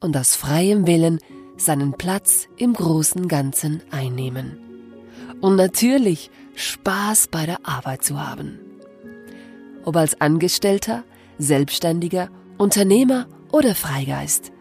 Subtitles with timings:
[0.00, 1.18] und aus freiem Willen
[1.56, 4.58] seinen Platz im großen Ganzen einnehmen.
[5.40, 8.58] Und natürlich Spaß bei der Arbeit zu haben.
[9.84, 11.04] Ob als Angestellter,
[11.38, 14.52] Selbstständiger, Unternehmer oder Freigeist,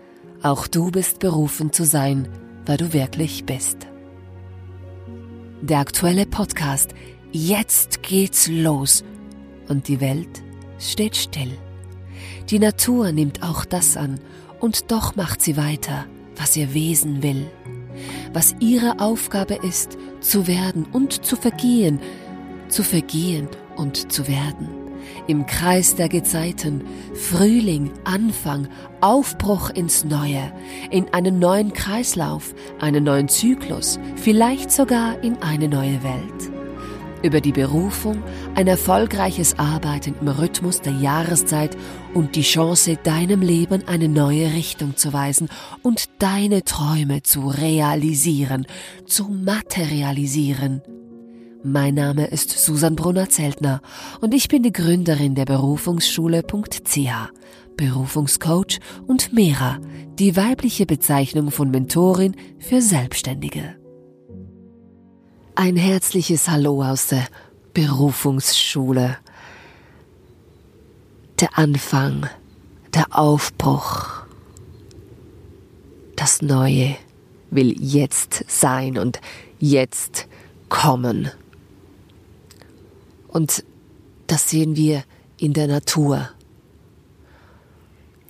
[0.43, 2.27] auch du bist berufen zu sein,
[2.65, 3.87] wer du wirklich bist.
[5.61, 6.93] Der aktuelle Podcast
[7.31, 9.03] Jetzt geht's los
[9.67, 10.41] und die Welt
[10.79, 11.51] steht still.
[12.49, 14.19] Die Natur nimmt auch das an
[14.59, 16.05] und doch macht sie weiter,
[16.35, 17.47] was ihr Wesen will,
[18.33, 21.99] was ihre Aufgabe ist, zu werden und zu vergehen,
[22.69, 24.69] zu vergehen und zu werden.
[25.27, 28.67] Im Kreis der Gezeiten, Frühling, Anfang,
[29.01, 30.51] Aufbruch ins Neue,
[30.89, 36.57] in einen neuen Kreislauf, einen neuen Zyklus, vielleicht sogar in eine neue Welt
[37.23, 38.23] über die Berufung,
[38.55, 41.75] ein erfolgreiches Arbeiten im Rhythmus der Jahreszeit
[42.17, 45.49] und die Chance, deinem Leben eine neue Richtung zu weisen
[45.83, 48.65] und deine Träume zu realisieren,
[49.05, 50.81] zu materialisieren.
[51.63, 53.81] Mein Name ist Susan Brunner-Zeltner
[54.19, 57.11] und ich bin die Gründerin der Berufungsschule.ch,
[57.77, 59.77] Berufungscoach und Mera,
[60.17, 63.75] die weibliche Bezeichnung von Mentorin für Selbstständige.
[65.53, 67.27] Ein herzliches Hallo aus der
[67.75, 69.17] Berufungsschule.
[71.39, 72.27] Der Anfang,
[72.93, 74.23] der Aufbruch,
[76.15, 76.97] das Neue
[77.51, 79.21] will jetzt sein und
[79.59, 80.27] jetzt
[80.67, 81.29] kommen.
[83.27, 83.63] Und
[84.25, 85.03] das sehen wir
[85.37, 86.29] in der Natur.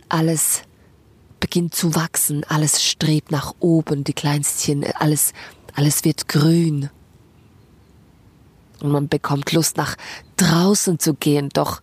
[0.10, 0.64] Alles
[1.40, 5.34] beginnt zu wachsen, alles strebt nach oben, die Kleinstchen, alles,
[5.76, 6.90] alles wird grün
[8.82, 9.96] und man bekommt Lust nach
[10.36, 11.82] draußen zu gehen, doch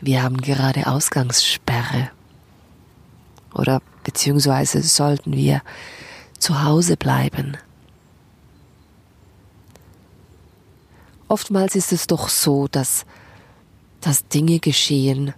[0.00, 2.10] wir haben gerade Ausgangssperre.
[3.54, 5.62] Oder beziehungsweise sollten wir
[6.38, 7.56] zu Hause bleiben.
[11.26, 13.04] Oftmals ist es doch so, dass,
[14.00, 15.34] dass Dinge geschehen,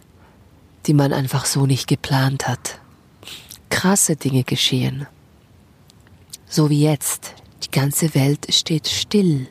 [0.87, 2.81] die man einfach so nicht geplant hat.
[3.71, 5.07] Krasse Dinge geschehen.
[6.47, 7.35] So wie jetzt,
[7.65, 9.49] die ganze Welt steht still.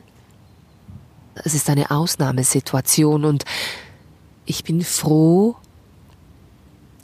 [1.34, 3.44] Es ist eine Ausnahmesituation und
[4.50, 5.54] ich bin froh,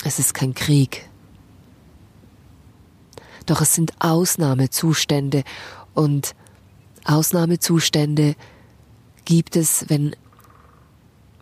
[0.03, 1.09] es ist kein Krieg.
[3.47, 5.45] Doch es sind Ausnahmezustände
[5.95, 6.35] und
[7.05, 8.35] Ausnahmezustände
[9.25, 10.17] gibt es, wenn,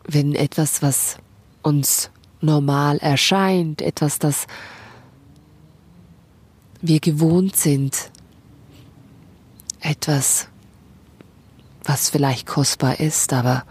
[0.06, 1.16] wenn etwas, was
[1.62, 2.10] uns
[2.42, 4.46] normal erscheint, etwas, das
[6.82, 8.10] wir gewohnt sind,
[9.80, 10.48] etwas,
[11.84, 13.64] was vielleicht kostbar ist, aber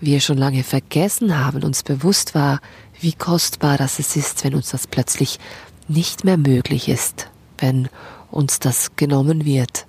[0.00, 2.60] wir schon lange vergessen haben, uns bewusst war,
[3.00, 5.38] wie kostbar das es ist, wenn uns das plötzlich
[5.88, 7.88] nicht mehr möglich ist, wenn
[8.30, 9.86] uns das genommen wird.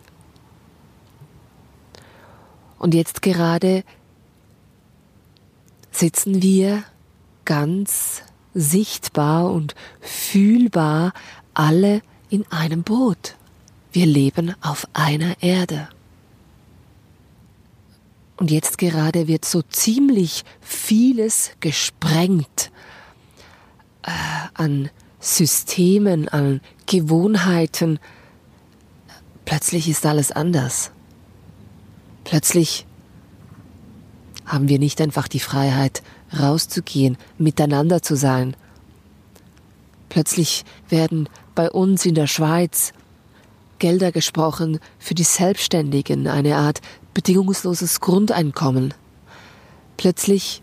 [2.79, 3.84] Und jetzt gerade
[5.91, 6.84] sitzen wir
[7.46, 8.22] ganz
[8.53, 11.14] sichtbar und fühlbar
[11.53, 13.35] alle in einem Boot.
[13.91, 15.90] Wir leben auf einer Erde.
[18.37, 22.72] Und jetzt gerade wird so ziemlich vieles gesprengt
[24.03, 24.11] äh,
[24.53, 24.89] an
[25.19, 27.99] Systemen, an Gewohnheiten.
[29.45, 30.91] Plötzlich ist alles anders.
[32.23, 32.85] Plötzlich
[34.45, 36.03] haben wir nicht einfach die Freiheit,
[36.37, 38.55] rauszugehen, miteinander zu sein.
[40.09, 42.93] Plötzlich werden bei uns in der Schweiz
[43.79, 46.81] Gelder gesprochen für die Selbstständigen, eine Art
[47.17, 48.93] bedingungsloses Grundeinkommen.
[49.97, 50.61] Plötzlich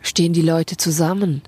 [0.00, 1.42] stehen die Leute zusammen.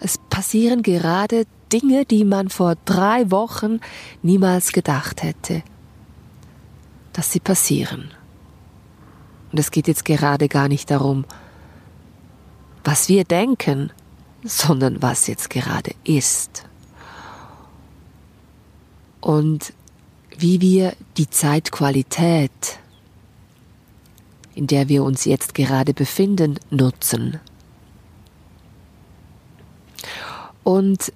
[0.00, 3.80] Es passieren gerade Dinge, die man vor drei Wochen
[4.20, 5.62] niemals gedacht hätte,
[7.14, 8.10] dass sie passieren.
[9.50, 11.24] Und es geht jetzt gerade gar nicht darum,
[12.84, 13.90] was wir denken,
[14.44, 16.66] sondern was jetzt gerade ist.
[19.22, 19.72] Und
[20.38, 22.78] wie wir die Zeitqualität,
[24.54, 27.40] in der wir uns jetzt gerade befinden, nutzen.
[30.62, 31.12] Und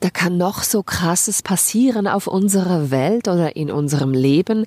[0.00, 4.64] da kann noch so krasses passieren auf unserer Welt oder in unserem Leben,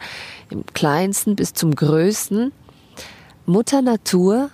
[0.50, 2.51] im kleinsten bis zum größten.
[3.45, 4.50] Mutter Natur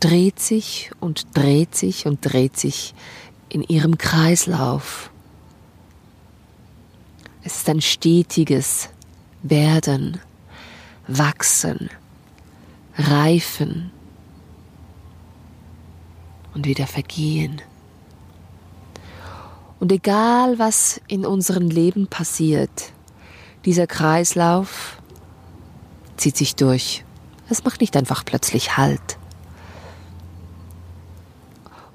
[0.00, 2.94] dreht sich und dreht sich und dreht sich
[3.48, 5.10] in ihrem Kreislauf.
[7.44, 8.88] Es ist ein stetiges
[9.42, 10.20] Werden,
[11.08, 11.90] Wachsen,
[12.96, 13.90] Reifen
[16.54, 17.60] und wieder Vergehen.
[19.80, 22.92] Und egal was in unserem Leben passiert,
[23.64, 25.02] dieser Kreislauf
[26.16, 27.04] zieht sich durch.
[27.48, 29.18] Es macht nicht einfach plötzlich Halt.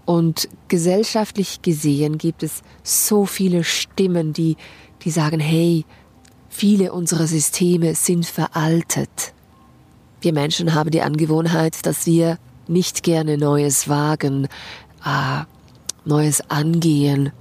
[0.06, 4.56] Und gesellschaftlich gesehen gibt es so viele Stimmen, die,
[5.08, 5.86] die sagen, hey,
[6.50, 9.34] viele unserer Systeme sind veraltet.
[10.20, 12.38] Wir Menschen haben die Angewohnheit, dass wir
[12.68, 14.50] nicht gerne Neues wagen,
[15.06, 15.46] äh,
[16.04, 17.32] Neues angehen,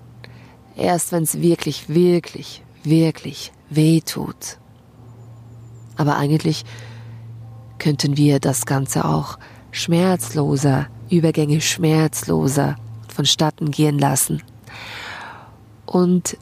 [0.77, 4.59] erst wenn es wirklich, wirklich, wirklich weh tut.
[5.97, 6.65] Aber eigentlich
[7.79, 9.41] könnten wir das Ganze auch
[9.73, 12.77] schmerzloser, Übergänge schmerzloser
[13.13, 14.41] vonstatten gehen lassen.
[15.85, 16.37] Und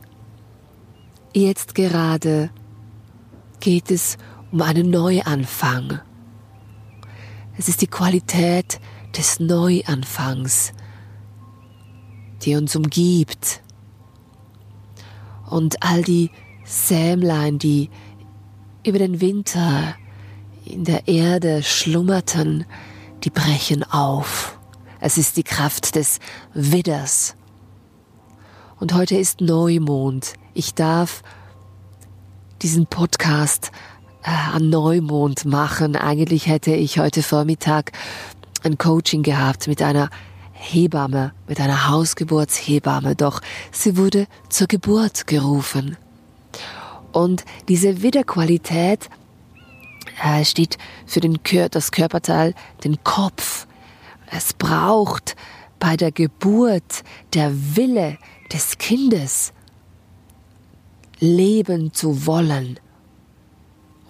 [1.34, 2.50] jetzt gerade
[3.60, 4.16] geht es
[4.52, 6.00] um einen Neuanfang.
[7.58, 8.81] Es ist die Qualität
[9.16, 10.72] des Neuanfangs,
[12.42, 13.62] die uns umgibt.
[15.48, 16.31] Und all die
[16.64, 17.90] Sämlein, die
[18.87, 19.94] über den Winter
[20.64, 22.64] in der Erde schlummerten,
[23.22, 24.58] die brechen auf.
[25.00, 26.19] Es ist die Kraft des
[26.54, 27.37] Widders.
[28.80, 30.34] Und heute ist Neumond.
[30.56, 31.22] Ich darf
[32.62, 33.72] diesen Podcast
[34.22, 35.96] äh, an Neumond machen.
[35.96, 37.90] Eigentlich hätte ich heute Vormittag
[38.62, 40.10] ein Coaching gehabt mit einer
[40.52, 43.40] Hebamme, mit einer Hausgeburtshebamme, doch
[43.72, 45.96] sie wurde zur Geburt gerufen.
[47.10, 49.10] Und diese Wiederqualität
[50.22, 52.54] äh, steht für den Kör das Körperteil,
[52.84, 53.66] den Kopf.
[54.30, 55.34] Es braucht
[55.80, 57.02] bei der Geburt
[57.34, 58.18] der Wille
[58.52, 59.52] des Kindes,
[61.25, 62.79] leben zu wollen,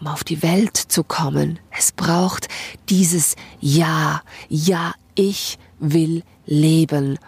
[0.01, 1.59] um auf die Welt zu kommen.
[1.71, 2.49] Es braucht
[2.89, 7.19] dieses Ja, ja, ich will leben.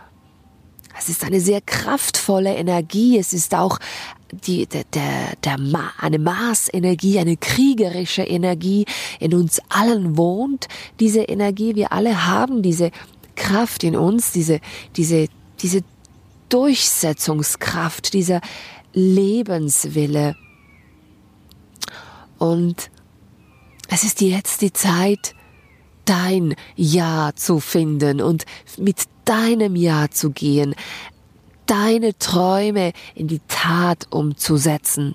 [0.98, 3.18] Es ist eine sehr kraftvolle Energie.
[3.18, 3.78] Es ist auch
[4.32, 5.58] die, der, der, der,
[5.98, 8.86] eine Maßenergie, eine kriegerische Energie
[9.20, 10.68] in uns allen wohnt.
[10.98, 12.90] Diese Energie, wir alle haben diese
[13.36, 14.60] Kraft in uns, diese,
[14.96, 15.28] diese,
[15.60, 15.82] diese
[16.48, 18.40] Durchsetzungskraft, dieser
[18.96, 20.34] Lebenswille.
[22.38, 22.90] Und
[23.88, 25.34] es ist jetzt die Zeit,
[26.06, 28.44] dein Ja zu finden und
[28.78, 30.74] mit deinem Ja zu gehen
[31.66, 35.14] deine Träume in die Tat umzusetzen.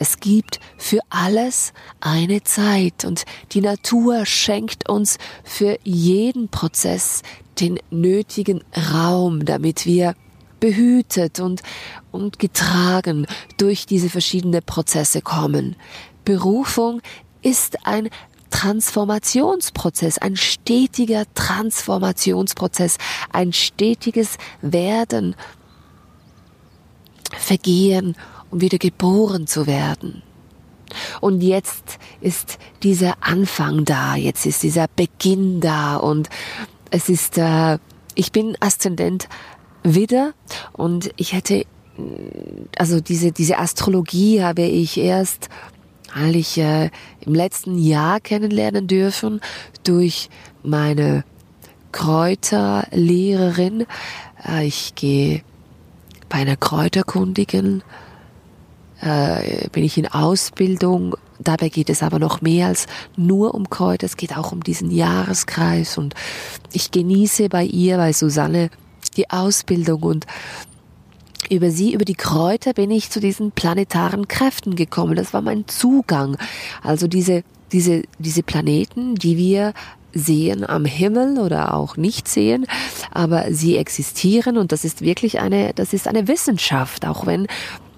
[0.00, 7.22] Es gibt für alles eine Zeit und die Natur schenkt uns für jeden Prozess
[7.58, 8.62] den nötigen
[8.92, 10.14] Raum, damit wir
[10.60, 11.62] behütet und,
[12.10, 15.76] und getragen durch diese verschiedenen Prozesse kommen.
[16.24, 17.00] Berufung
[17.42, 18.08] ist ein
[18.50, 22.98] Transformationsprozess, ein stetiger Transformationsprozess,
[23.32, 25.36] ein stetiges Werden,
[27.30, 28.16] Vergehen,
[28.50, 30.22] um wieder geboren zu werden.
[31.20, 36.30] Und jetzt ist dieser Anfang da, jetzt ist dieser Beginn da und
[36.90, 37.78] es ist, äh,
[38.14, 39.28] ich bin Aszendent
[39.82, 40.32] Widder
[40.72, 41.64] und ich hätte,
[42.76, 45.48] also diese, diese Astrologie habe ich erst
[46.14, 49.40] eigentlich äh, im letzten Jahr kennenlernen dürfen
[49.84, 50.30] durch
[50.62, 51.24] meine
[51.92, 53.86] Kräuterlehrerin.
[54.46, 55.42] Äh, ich gehe
[56.28, 57.82] bei einer Kräuterkundigen,
[59.00, 61.16] äh, bin ich in Ausbildung.
[61.38, 64.06] Dabei geht es aber noch mehr als nur um Kräuter.
[64.06, 66.14] Es geht auch um diesen Jahreskreis und
[66.72, 68.70] ich genieße bei ihr, bei Susanne,
[69.16, 70.26] die Ausbildung und
[71.50, 75.16] über sie, über die Kräuter bin ich zu diesen planetaren Kräften gekommen.
[75.16, 76.36] Das war mein Zugang.
[76.82, 79.72] Also diese diese, diese Planeten, die wir
[80.14, 82.66] sehen am Himmel oder auch nicht sehen,
[83.12, 87.46] aber sie existieren und das ist wirklich eine, das ist eine Wissenschaft, auch wenn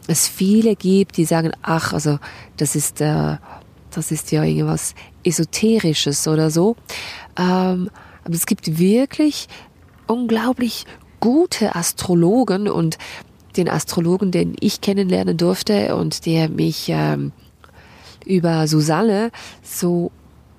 [0.07, 2.19] es viele gibt, die sagen, ach, also
[2.57, 3.37] das ist, äh,
[3.93, 6.77] das ist ja irgendwas Esoterisches oder so.
[7.39, 7.91] Ähm,
[8.25, 9.49] aber es gibt wirklich
[10.11, 10.85] unglaublich
[11.21, 12.99] gute Astrologen und
[13.57, 17.33] den Astrologen, den ich kennenlernen durfte und der mich ähm,
[18.25, 19.31] über Susanne
[19.63, 20.11] so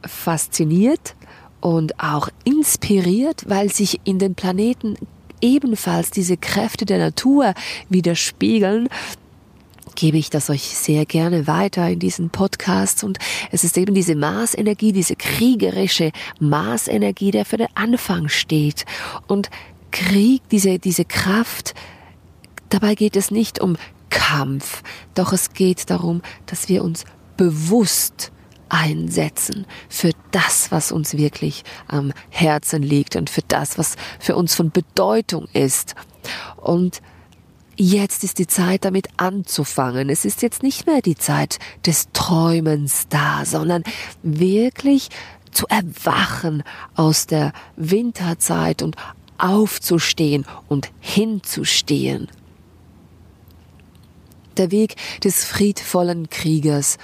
[0.06, 1.16] fasziniert
[1.62, 4.96] und auch inspiriert, weil sich in den Planeten
[5.42, 7.54] ebenfalls diese Kräfte der Natur
[7.90, 8.90] widerspiegeln,
[9.96, 13.20] gebe ich das euch sehr gerne weiter in diesen Podcasts und
[13.52, 18.86] es ist eben diese Marsenergie, diese kriegerische Marsenergie, der für den Anfang steht
[19.28, 19.50] und
[19.92, 21.74] Krieg, diese, diese Kraft,
[22.70, 23.78] dabei geht es nicht um
[24.10, 24.84] Kampf,
[25.16, 27.06] doch es geht darum, dass wir uns
[27.38, 28.32] bewusst
[28.70, 34.56] einsetzen für das, was uns wirklich am Herzen liegt und für das, was für uns
[34.56, 35.96] von Bedeutung ist.
[36.56, 37.02] Und
[37.82, 40.10] jetzt ist die Zeit, damit anzufangen.
[40.10, 43.84] Es ist jetzt nicht mehr die Zeit des Träumens da, sondern
[44.24, 45.10] wirklich
[45.52, 46.64] zu erwachen
[46.96, 48.96] aus der Winterzeit und
[49.38, 52.28] aufzustehen und hinzustehen.
[54.58, 56.98] Der Weg des friedvollen Kriegers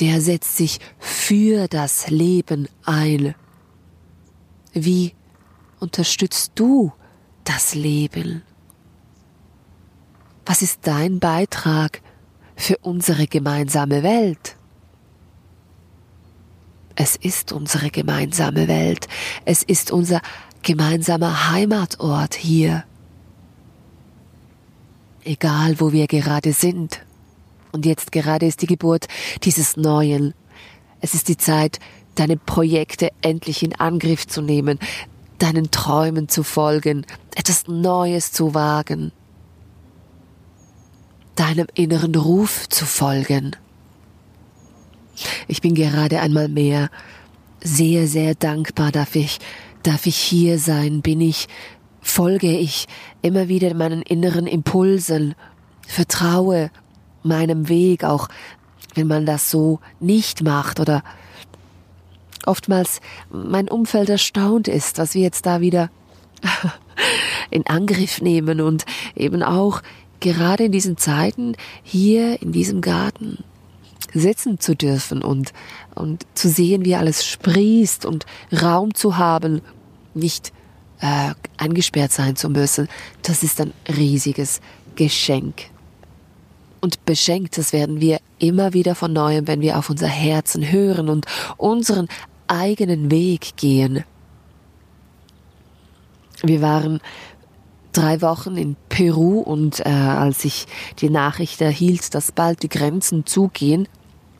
[0.00, 3.34] der setzt sich für das Leben ein.
[4.72, 5.14] Wie
[5.80, 6.92] unterstützt du
[7.44, 8.42] das Leben?
[10.48, 12.00] Was ist dein Beitrag
[12.56, 14.56] für unsere gemeinsame Welt?
[16.96, 19.08] Es ist unsere gemeinsame Welt.
[19.44, 20.22] Es ist unser
[20.62, 22.84] gemeinsamer Heimatort hier.
[25.22, 27.04] Egal, wo wir gerade sind.
[27.72, 29.06] Und jetzt gerade ist die Geburt
[29.42, 30.32] dieses Neuen.
[31.02, 31.78] Es ist die Zeit,
[32.14, 34.78] deine Projekte endlich in Angriff zu nehmen,
[35.38, 37.04] deinen Träumen zu folgen,
[37.36, 39.12] etwas Neues zu wagen,
[41.38, 43.54] deinem inneren Ruf zu folgen.
[45.46, 46.90] Ich bin gerade einmal mehr
[47.60, 49.38] sehr, sehr dankbar, darf ich,
[49.82, 51.48] darf ich hier sein, bin ich,
[52.00, 52.86] folge ich
[53.22, 55.34] immer wieder meinen inneren Impulsen,
[55.86, 56.70] vertraue
[57.22, 58.28] meinem Weg, auch
[58.94, 61.02] wenn man das so nicht macht oder
[62.46, 65.90] oftmals mein Umfeld erstaunt ist, was wir jetzt da wieder
[67.50, 69.82] in Angriff nehmen und eben auch
[70.20, 73.44] gerade in diesen Zeiten hier in diesem Garten
[74.14, 75.52] sitzen zu dürfen und,
[75.94, 78.26] und zu sehen, wie alles sprießt und
[78.62, 79.60] Raum zu haben,
[80.14, 80.52] nicht
[81.00, 82.88] äh, eingesperrt sein zu müssen,
[83.22, 84.60] das ist ein riesiges
[84.96, 85.66] Geschenk
[86.80, 87.58] und beschenkt.
[87.58, 92.08] Das werden wir immer wieder von neuem, wenn wir auf unser Herzen hören und unseren
[92.46, 94.04] eigenen Weg gehen.
[96.42, 97.00] Wir waren
[97.98, 100.66] drei Wochen in Peru und äh, als ich
[101.00, 103.88] die Nachricht erhielt, dass bald die Grenzen zugehen,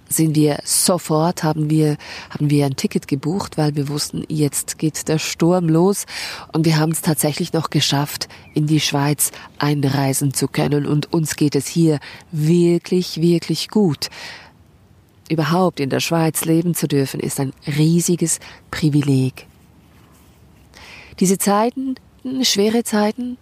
[0.09, 1.97] sind wir sofort, haben wir,
[2.31, 6.07] haben wir ein Ticket gebucht, weil wir wussten, jetzt geht der Sturm los.
[6.53, 10.87] Und wir haben es tatsächlich noch geschafft, in die Schweiz einreisen zu können.
[10.87, 11.99] Und uns geht es hier
[12.33, 14.09] wirklich, wirklich gut.
[15.29, 19.47] Überhaupt in der Schweiz leben zu dürfen, ist ein riesiges Privileg.
[21.21, 21.97] Diese Zeiten,
[22.43, 23.37] schwere Zeiten,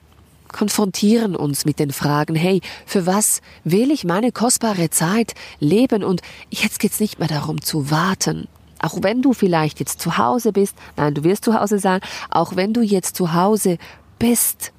[0.57, 6.03] konfrontieren uns mit den Fragen, hey, für was will ich meine kostbare Zeit leben?
[6.03, 8.49] Und jetzt geht's nicht mehr darum zu warten.
[8.81, 12.57] Auch wenn du vielleicht jetzt zu Hause bist, nein, du wirst zu Hause sein, auch
[12.57, 13.77] wenn du jetzt zu Hause
[14.19, 14.73] bist,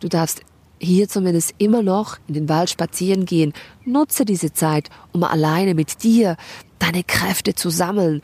[0.00, 0.42] du darfst
[0.78, 3.54] hier zumindest immer noch in den Wald spazieren gehen.
[3.86, 6.36] Nutze diese Zeit, um alleine mit dir
[6.78, 8.20] deine Kräfte zu sammeln,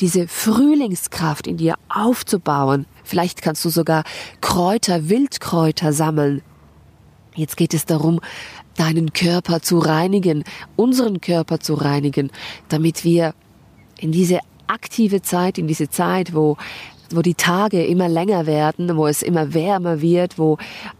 [0.00, 2.84] diese Frühlingskraft in dir aufzubauen.
[3.08, 4.04] Vielleicht kannst du sogar
[4.42, 6.42] Kräuter, Wildkräuter sammeln.
[7.34, 8.20] Jetzt geht es darum,
[8.76, 10.44] deinen Körper zu reinigen,
[10.76, 12.30] unseren Körper zu reinigen,
[12.68, 13.34] damit wir
[13.98, 16.56] in diese aktive Zeit, in diese Zeit, wo
[17.10, 20.58] wo die Tage immer länger werden, wo es immer wärmer wird, wo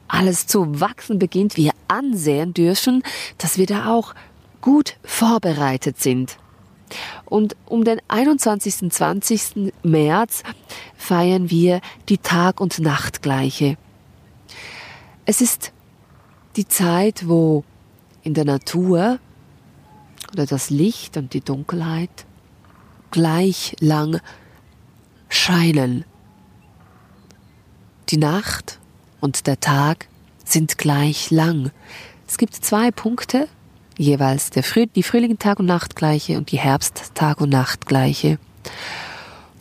[0.08, 3.02] alles zu wachsen beginnt, wir ansehen dürfen,
[3.36, 4.14] dass wir da auch
[4.62, 6.38] gut vorbereitet sind.
[7.24, 8.90] Und um den 21.
[8.90, 9.72] 20.
[9.82, 10.42] März
[10.96, 13.76] feiern wir die Tag- und Nachtgleiche.
[15.24, 15.72] Es ist
[16.56, 17.64] die Zeit, wo
[18.22, 19.18] in der Natur
[20.32, 22.26] oder das Licht und die Dunkelheit
[23.10, 24.20] gleich lang
[25.28, 26.04] scheinen.
[28.10, 28.78] Die Nacht
[29.20, 30.08] und der Tag
[30.44, 31.70] sind gleich lang.
[32.26, 33.48] Es gibt zwei Punkte,
[33.98, 38.38] jeweils der Früh die Frühling Tag und Nachtgleiche und die Herbst Tag und Nachtgleiche,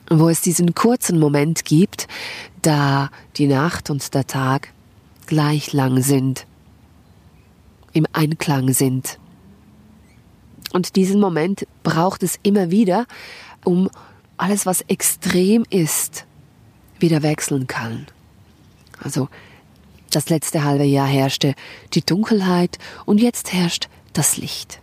[0.09, 2.07] wo es diesen kurzen Moment gibt,
[2.61, 4.71] da die Nacht und der Tag
[5.25, 6.45] gleich lang sind,
[7.91, 9.19] im Einklang sind.
[10.71, 13.05] Und diesen Moment braucht es immer wieder,
[13.63, 13.89] um
[14.37, 16.25] alles, was extrem ist,
[16.99, 18.05] wieder wechseln kann.
[19.01, 19.29] Also
[20.11, 21.55] das letzte halbe Jahr herrschte
[21.93, 24.79] die Dunkelheit und jetzt herrscht das Licht.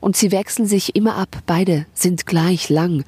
[0.00, 3.04] Und sie wechseln sich immer ab, beide sind gleich lang,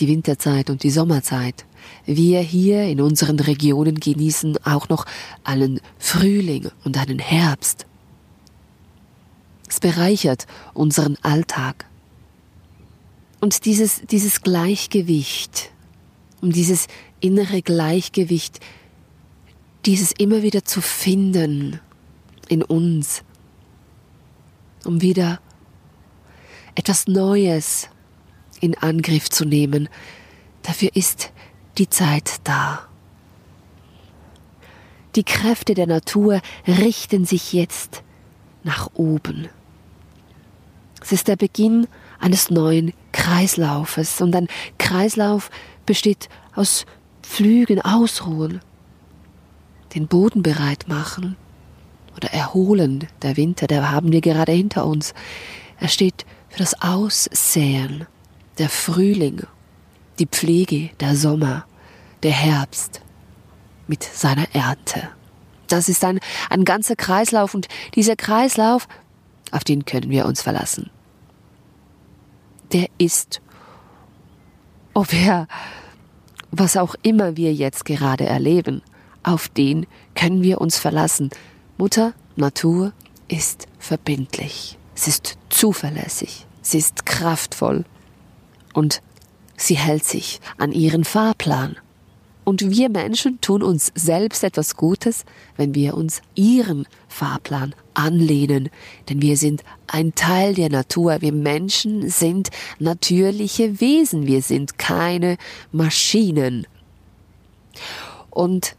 [0.00, 1.64] die Winterzeit und die Sommerzeit.
[2.04, 5.06] Wir hier in unseren Regionen genießen auch noch
[5.44, 7.86] einen Frühling und einen Herbst.
[9.68, 11.86] Es bereichert unseren Alltag.
[13.40, 15.70] Und dieses, dieses Gleichgewicht,
[16.40, 16.86] um dieses
[17.20, 18.60] innere Gleichgewicht,
[19.84, 21.80] dieses immer wieder zu finden
[22.48, 23.22] in uns,
[24.86, 25.40] um wieder
[26.74, 27.88] etwas Neues
[28.60, 29.88] in Angriff zu nehmen.
[30.62, 31.32] Dafür ist
[31.78, 32.86] die Zeit da.
[35.14, 38.02] Die Kräfte der Natur richten sich jetzt
[38.62, 39.48] nach oben.
[41.02, 41.86] Es ist der Beginn
[42.18, 45.50] eines neuen Kreislaufes und ein Kreislauf
[45.86, 46.84] besteht aus
[47.22, 48.60] Flügen, Ausruhen,
[49.94, 51.36] den Boden bereit machen
[52.16, 53.06] oder erholen.
[53.22, 55.14] Der Winter, der haben wir gerade hinter uns.
[55.78, 58.06] Er steht für das Aussäen,
[58.58, 59.42] der Frühling,
[60.18, 61.66] die Pflege, der Sommer,
[62.22, 63.02] der Herbst
[63.86, 65.08] mit seiner Ernte.
[65.68, 68.88] Das ist ein, ein ganzer Kreislauf und dieser Kreislauf,
[69.50, 70.90] auf den können wir uns verlassen.
[72.72, 73.40] Der ist,
[74.94, 75.46] ob er,
[76.50, 78.82] was auch immer wir jetzt gerade erleben,
[79.22, 81.30] auf den können wir uns verlassen.
[81.78, 82.94] Mutter Natur
[83.28, 87.84] ist verbindlich, sie ist zuverlässig, sie ist kraftvoll
[88.72, 89.02] und
[89.58, 91.76] sie hält sich an ihren Fahrplan.
[92.44, 95.26] Und wir Menschen tun uns selbst etwas Gutes,
[95.58, 98.70] wenn wir uns ihren Fahrplan anlehnen,
[99.10, 101.20] denn wir sind ein Teil der Natur.
[101.20, 105.36] Wir Menschen sind natürliche Wesen, wir sind keine
[105.72, 106.66] Maschinen.
[108.30, 108.76] Und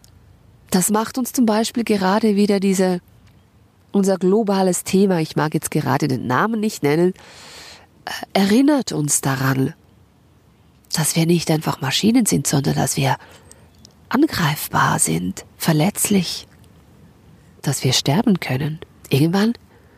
[0.69, 2.99] das macht uns zum Beispiel gerade wieder diese,
[3.91, 7.13] unser globales Thema, ich mag jetzt gerade den Namen nicht nennen,
[8.05, 9.73] äh, erinnert uns daran,
[10.93, 13.17] dass wir nicht einfach Maschinen sind, sondern dass wir
[14.09, 16.47] angreifbar sind, verletzlich,
[17.61, 18.79] dass wir sterben können.
[19.09, 19.53] Irgendwann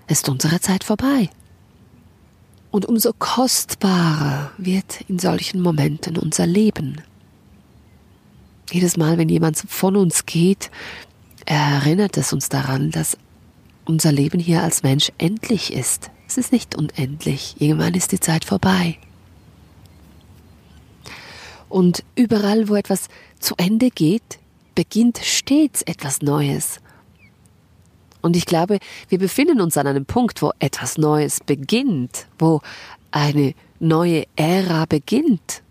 [0.07, 1.29] ist unsere Zeit vorbei.
[2.71, 7.01] Und umso kostbarer wird in solchen Momenten unser Leben.
[8.71, 10.69] Jedes Mal, wenn jemand von uns geht,
[11.45, 13.17] erinnert es uns daran, dass
[13.85, 16.11] unser Leben hier als Mensch endlich ist.
[16.27, 17.55] Es ist nicht unendlich.
[17.57, 18.99] Irgendwann ist die Zeit vorbei.
[21.69, 23.07] Und überall, wo etwas
[23.39, 24.39] zu Ende geht,
[24.75, 26.79] beginnt stets etwas Neues.
[28.21, 32.61] Und ich glaube, wir befinden uns an einem Punkt, wo etwas Neues beginnt, wo
[33.11, 35.63] eine neue Ära beginnt.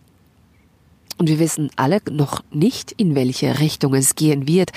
[1.19, 4.71] Und wir wissen alle noch nicht, in welche Richtung es gehen wird.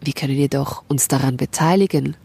[0.00, 2.16] Wir können jedoch uns daran beteiligen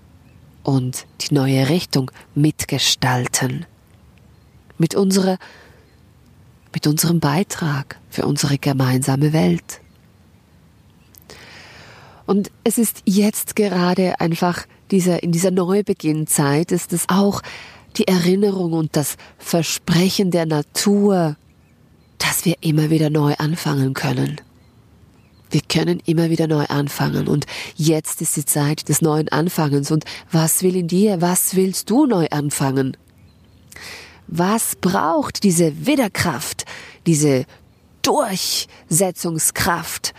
[0.64, 3.66] und die neue Richtung mitgestalten.
[4.78, 5.38] Mit unserer
[6.74, 9.82] mit unserem Beitrag für unsere gemeinsame Welt.
[12.26, 17.42] Und es ist jetzt gerade einfach dieser, in dieser Neubeginnzeit ist es auch
[17.98, 21.38] die Erinnerung und das Versprechen der Natur,
[22.20, 24.40] dass wir immer wieder neu anfangen können.
[25.52, 30.06] Wir können immer wieder neu anfangen und jetzt ist die Zeit des neuen Anfangens und
[30.32, 32.96] was will in dir, was willst du neu anfangen?
[34.28, 36.66] Was braucht diese Widerkraft,
[37.08, 37.48] diese
[38.04, 40.14] Durchsetzungskraft,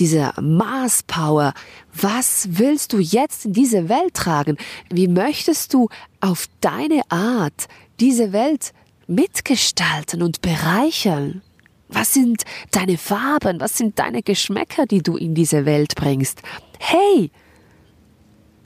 [0.00, 1.54] diese Maßpower?
[1.94, 4.56] Was willst du jetzt in diese Welt tragen?
[4.90, 5.88] Wie möchtest du
[6.20, 7.68] auf deine Art
[8.00, 8.72] diese Welt
[9.10, 11.42] mitgestalten und bereichern?
[11.88, 13.60] Was sind deine Farben?
[13.60, 16.40] Was sind deine Geschmäcker, die du in diese Welt bringst?
[16.78, 17.30] Hey,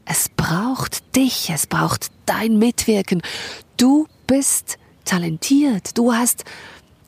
[0.05, 3.23] es braucht dich, es braucht dein Mitwirken.
[3.77, 6.45] Du bist talentiert, du hast,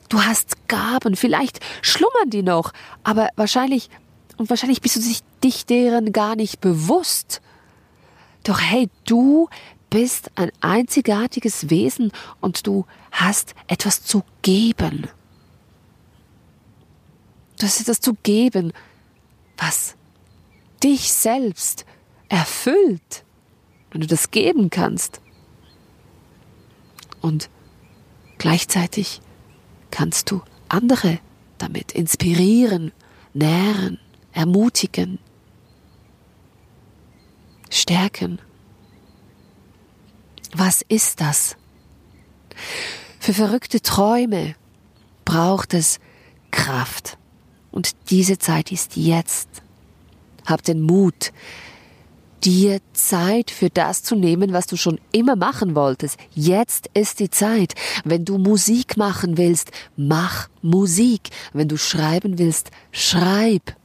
[0.09, 2.73] du hast Gaben, vielleicht schlummern die noch,
[3.03, 3.89] aber wahrscheinlich,
[4.37, 5.01] und wahrscheinlich bist du
[5.43, 7.41] dich, deren gar nicht bewusst.
[8.43, 9.49] Doch hey, du
[9.89, 15.07] bist ein einzigartiges Wesen und du hast etwas zu geben.
[17.59, 18.73] Du hast etwas zu geben,
[19.57, 19.95] was
[20.83, 21.85] dich selbst
[22.29, 23.23] erfüllt.
[23.89, 25.21] wenn du das geben kannst.
[27.21, 27.49] Und
[28.37, 29.21] gleichzeitig
[29.91, 31.19] kannst du andere
[31.57, 32.91] damit inspirieren,
[33.33, 33.99] nähren,
[34.33, 35.19] ermutigen,
[37.69, 38.39] stärken.
[40.55, 41.55] Was ist das?
[43.19, 44.55] Für verrückte Träume
[45.25, 45.99] braucht es
[46.51, 47.17] Kraft.
[47.71, 49.49] Und diese Zeit ist jetzt.
[50.45, 51.33] Hab den Mut,
[52.43, 56.17] dir Zeit für das zu nehmen, was du schon immer machen wolltest.
[56.33, 57.75] Jetzt ist die Zeit.
[58.05, 61.29] Wenn du Musik machen willst, mach Musik.
[61.53, 63.75] Wenn du schreiben willst, schreib.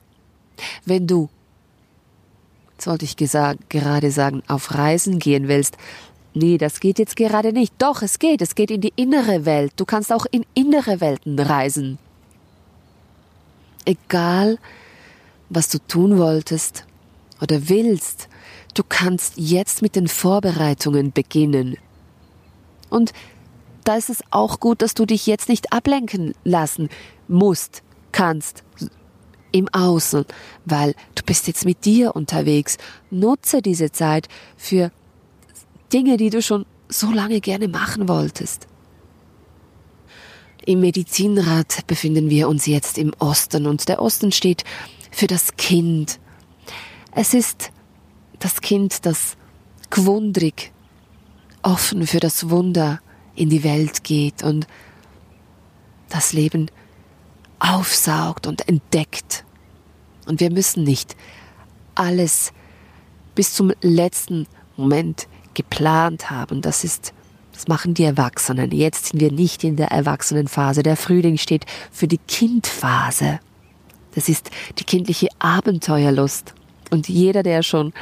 [0.85, 1.29] Wenn du,
[2.85, 5.77] wollte ich gerade sagen, auf Reisen gehen willst,
[6.35, 7.75] Nee, das geht jetzt gerade nicht.
[7.79, 8.41] Doch, es geht.
[8.41, 9.73] Es geht in die innere Welt.
[9.77, 11.99] Du kannst auch in innere Welten reisen.
[13.85, 14.59] Egal,
[15.51, 16.87] was du tun wolltest
[17.41, 18.29] oder willst,
[18.75, 21.77] du kannst jetzt mit den Vorbereitungen beginnen.
[22.89, 23.13] Und
[23.85, 26.89] da ist es auch gut, dass du dich jetzt nicht ablenken lassen
[27.29, 28.63] musst, kannst
[29.51, 30.25] im Außen,
[30.65, 32.79] weil du bist jetzt mit dir unterwegs.
[33.11, 34.93] Nutze diese Zeit für
[35.93, 38.67] Dinge, die du schon so lange gerne machen wolltest.
[40.65, 44.65] Im Medizinrat befinden wir uns jetzt im Osten und der Osten steht
[45.11, 46.21] für das Kind.
[47.11, 47.73] Es ist
[48.39, 49.37] das Kind, das
[49.91, 50.73] gewundrig,
[51.63, 53.01] offen für das Wunder
[53.35, 54.67] in die Welt geht und
[56.09, 56.71] das Leben
[57.59, 59.45] aufsaugt und entdeckt.
[60.27, 61.17] Und wir müssen nicht
[61.95, 62.53] alles
[63.35, 66.63] bis zum letzten Moment geplant haben.
[66.63, 67.13] Das ist,
[67.53, 68.71] das machen die Erwachsenen.
[68.71, 70.83] Jetzt sind wir nicht in der Erwachsenenphase.
[70.83, 73.41] Der Frühling steht für die Kindphase.
[74.15, 76.55] Das ist die kindliche Abenteuerlust.
[76.91, 77.93] Und jeder, der schon,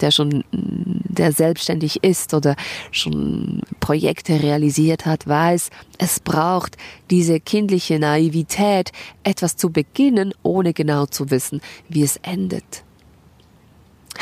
[0.00, 2.56] der schon, der selbstständig ist oder
[2.90, 6.76] schon Projekte realisiert hat, weiß, es braucht
[7.10, 8.90] diese kindliche Naivität,
[9.22, 12.85] etwas zu beginnen, ohne genau zu wissen, wie es endet.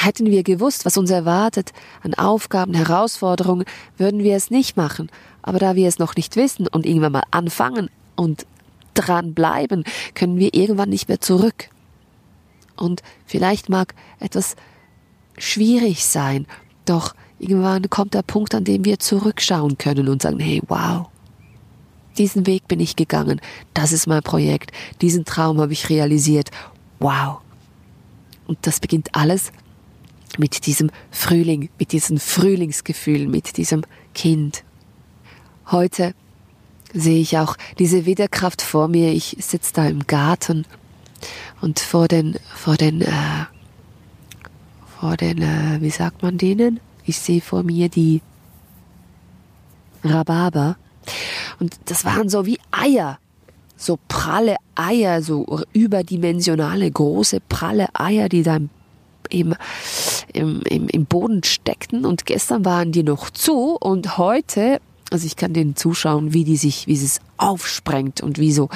[0.05, 3.65] Hätten wir gewusst, was uns erwartet an Aufgaben, Herausforderungen,
[3.97, 5.11] würden wir es nicht machen.
[5.41, 8.45] Aber da wir es noch nicht wissen und irgendwann mal anfangen und
[8.93, 9.83] dran bleiben,
[10.15, 11.71] können wir irgendwann nicht mehr zurück.
[12.77, 14.57] Und vielleicht mag etwas
[15.39, 16.47] schwierig sein,
[16.85, 21.07] doch irgendwann kommt der Punkt, an dem wir zurückschauen können und sagen, hey, wow,
[22.19, 23.41] diesen Weg bin ich gegangen,
[23.73, 26.51] das ist mein Projekt, diesen Traum habe ich realisiert,
[27.01, 27.39] wow.
[28.47, 29.51] Und das beginnt alles
[30.39, 33.83] mit diesem Frühling, mit diesem Frühlingsgefühl, mit diesem
[34.15, 34.65] Kind.
[35.71, 36.15] Heute
[36.93, 39.13] sehe ich auch diese Widerkraft vor mir.
[39.13, 40.65] Ich sitze da im Garten
[41.61, 43.11] und vor den, vor den, äh,
[45.01, 46.81] vor den, äh, wie sagt man denen?
[47.05, 48.23] Ich sehe vor mir die
[50.03, 50.77] Rhabarber
[51.59, 53.19] und das waren so wie Eier,
[53.77, 58.71] so pralle Eier, so überdimensionale große pralle Eier, die da im
[59.31, 59.55] im,
[60.33, 62.05] im, im Boden steckten.
[62.05, 63.77] Und gestern waren die noch zu.
[63.77, 68.53] Und heute also ich kann denen zuschauen, wie die sich, wie es aufsprengt und wie
[68.53, 68.69] so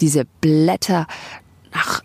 [0.00, 1.06] diese Blätter
[1.74, 2.02] nach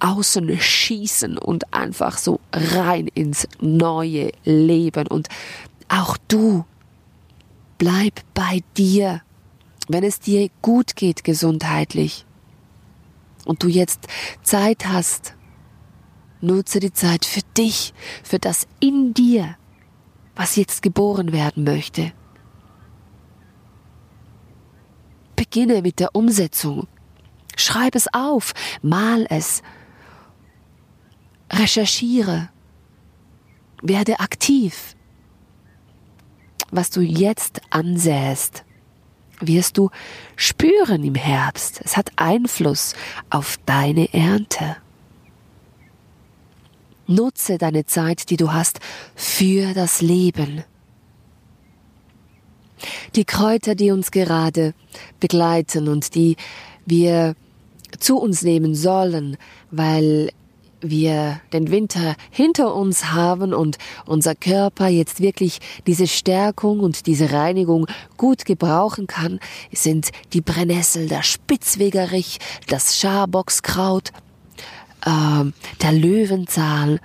[0.00, 5.06] außen schießen und einfach so rein ins neue Leben.
[5.06, 5.28] Und
[5.88, 6.64] auch du,
[7.78, 9.22] bleib bei dir,
[9.88, 12.24] wenn es dir gut geht gesundheitlich.
[13.44, 14.06] Und du jetzt
[14.42, 15.34] Zeit hast,
[16.44, 19.56] Nutze die Zeit für dich, für das in dir,
[20.36, 22.12] was jetzt geboren werden möchte.
[25.36, 26.86] Beginne mit der Umsetzung.
[27.56, 28.52] Schreib es auf,
[28.82, 29.62] mal es,
[31.50, 32.50] recherchiere,
[33.82, 34.96] werde aktiv.
[36.70, 38.64] Was du jetzt ansäst,
[39.40, 39.90] wirst du
[40.36, 41.80] spüren im Herbst.
[41.84, 42.94] Es hat Einfluss
[43.30, 44.76] auf deine Ernte.
[47.06, 48.80] Nutze deine Zeit, die du hast,
[49.14, 50.64] für das Leben.
[53.14, 54.74] Die Kräuter, die uns gerade
[55.20, 56.36] begleiten und die
[56.86, 57.34] wir
[57.98, 59.36] zu uns nehmen sollen,
[59.70, 60.30] weil
[60.80, 67.32] wir den Winter hinter uns haben und unser Körper jetzt wirklich diese Stärkung und diese
[67.32, 67.86] Reinigung
[68.16, 69.40] gut gebrauchen kann,
[69.72, 72.38] sind die Brennnessel, der Spitzwegerich,
[72.68, 74.10] das Scharbockskraut,
[75.04, 75.44] äh,
[75.82, 77.00] der Löwenzahn,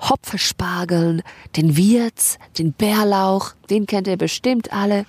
[0.00, 1.22] Hopfespargeln,
[1.56, 5.06] den Wirz, den Bärlauch, den kennt ihr bestimmt alle.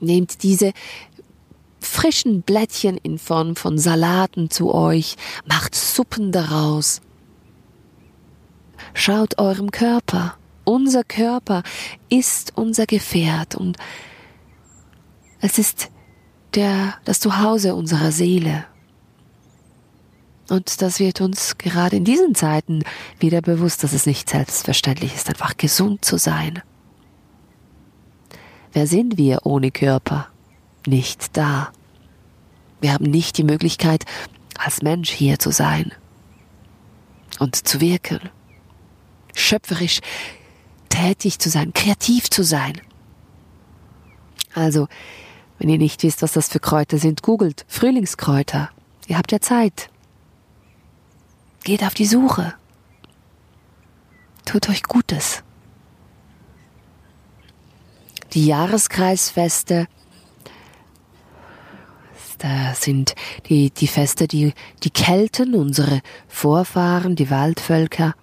[0.00, 0.72] Nehmt diese
[1.80, 7.00] frischen Blättchen in Form von Salaten zu euch, macht Suppen daraus.
[8.94, 10.36] schaut eurem Körper.
[10.64, 11.62] Unser Körper
[12.08, 13.76] ist unser Gefährt und
[15.40, 15.90] es ist
[16.54, 18.66] der, das Zuhause unserer Seele.
[20.52, 22.84] Und das wird uns gerade in diesen Zeiten
[23.18, 26.60] wieder bewusst, dass es nicht selbstverständlich ist, einfach gesund zu sein.
[28.74, 30.28] Wer sind wir ohne Körper?
[30.86, 31.72] Nicht da.
[32.82, 34.04] Wir haben nicht die Möglichkeit,
[34.58, 35.90] als Mensch hier zu sein
[37.38, 38.20] und zu wirken,
[39.34, 40.00] schöpferisch
[40.90, 42.78] tätig zu sein, kreativ zu sein.
[44.52, 44.86] Also,
[45.58, 48.68] wenn ihr nicht wisst, was das für Kräuter sind, googelt Frühlingskräuter.
[49.06, 49.88] Ihr habt ja Zeit.
[51.64, 52.54] Geht auf die Suche.
[54.44, 55.42] Tut euch Gutes.
[58.32, 59.86] Die Jahreskreisfeste
[62.42, 63.14] da sind
[63.48, 68.14] die, die Feste, die die Kelten, unsere Vorfahren, die Waldvölker,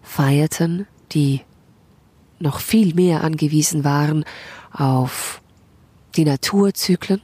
[0.00, 1.42] feierten, die
[2.38, 4.24] noch viel mehr angewiesen waren
[4.72, 5.42] auf
[6.16, 7.20] die Naturzyklen.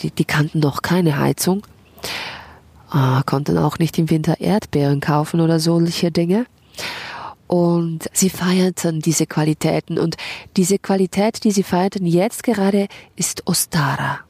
[0.00, 1.64] Die, die kannten noch keine Heizung,
[2.92, 6.46] äh, konnten auch nicht im Winter Erdbeeren kaufen oder solche Dinge.
[7.46, 9.98] Und sie feierten diese Qualitäten.
[9.98, 10.16] Und
[10.56, 14.20] diese Qualität, die sie feierten jetzt gerade, ist Ostara.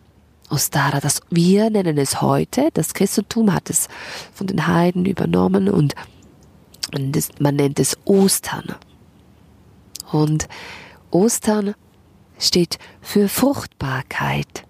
[0.50, 3.88] Ostara, das wir nennen es heute, das Christentum hat es
[4.32, 5.94] von den Heiden übernommen und
[7.38, 8.74] man nennt es Ostern.
[10.10, 10.48] Und
[11.10, 11.74] Ostern
[12.38, 14.64] steht für Fruchtbarkeit.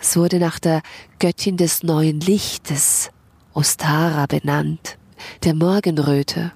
[0.00, 0.82] Es wurde nach der
[1.18, 3.10] Göttin des neuen Lichtes,
[3.52, 4.96] Ostara, benannt,
[5.44, 6.52] der Morgenröte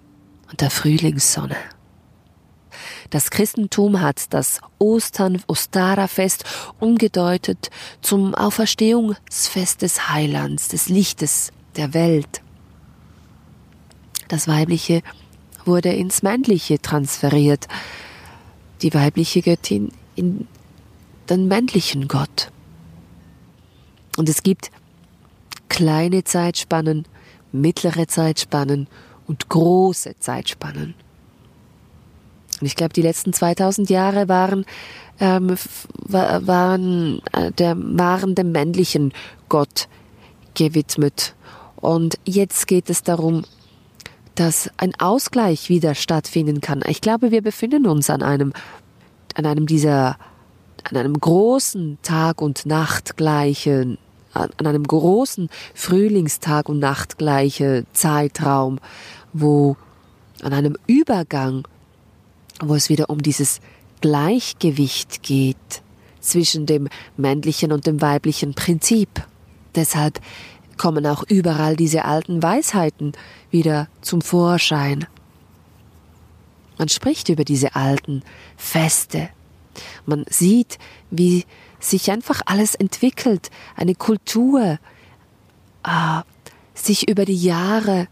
[0.50, 1.56] und der Frühlingssonne.
[3.10, 6.44] Das Christentum hat das Ostern, Ostara-Fest
[6.80, 12.40] umgedeutet zum Auferstehungsfest des Heilands, des Lichtes der Welt.
[14.28, 15.02] Das Weibliche
[15.66, 17.68] wurde ins Männliche transferiert,
[18.82, 20.48] die weibliche Göttin in
[21.28, 22.50] den männlichen Gott.
[24.16, 24.70] Und es gibt
[25.68, 27.04] kleine Zeitspannen,
[27.52, 28.86] mittlere Zeitspannen
[29.26, 30.94] und große Zeitspannen.
[32.60, 34.64] Und ich glaube, die letzten 2000 Jahre waren,
[35.20, 35.56] ähm,
[36.08, 39.12] waren, äh, der, waren dem männlichen
[39.48, 39.88] Gott
[40.54, 41.34] gewidmet.
[41.76, 43.44] Und jetzt geht es darum,
[44.34, 46.82] dass ein Ausgleich wieder stattfinden kann.
[46.88, 48.52] Ich glaube, wir befinden uns an einem,
[49.34, 50.16] an einem dieser,
[50.84, 53.98] an einem großen Tag und Nacht gleichen,
[54.34, 58.78] an einem großen Frühlingstag und Nacht gleiche Zeitraum,
[59.32, 59.76] wo
[60.42, 61.66] an einem Übergang
[62.60, 63.60] wo es wieder um dieses
[64.00, 65.82] Gleichgewicht geht
[66.20, 69.08] zwischen dem männlichen und dem weiblichen Prinzip.
[69.74, 70.20] Deshalb
[70.76, 73.12] kommen auch überall diese alten Weisheiten
[73.50, 75.06] wieder zum Vorschein.
[76.78, 78.22] Man spricht über diese alten
[78.56, 79.28] Feste.
[80.06, 80.78] Man sieht,
[81.10, 81.44] wie
[81.84, 84.78] sich einfach alles entwickelt, eine Kultur
[85.84, 86.20] äh,
[86.74, 88.08] sich über die Jahre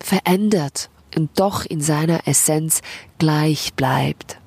[0.00, 2.82] verändert und doch in seiner Essenz
[3.18, 4.38] gleich bleibt.